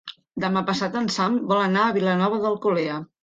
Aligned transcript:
Demà 0.43 0.63
passat 0.69 0.97
en 1.01 1.09
Sam 1.17 1.37
vol 1.53 1.61
anar 1.67 1.85
a 1.89 1.93
Vilanova 1.99 2.41
d'Alcolea. 2.47 2.97